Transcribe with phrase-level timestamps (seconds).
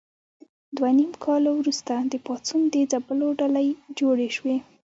[0.75, 3.67] دوه نیم کاله وروسته د پاڅون د ځپلو ډلې
[3.99, 4.57] جوړې شوې.